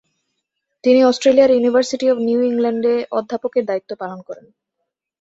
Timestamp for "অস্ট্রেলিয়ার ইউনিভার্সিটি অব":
1.03-2.17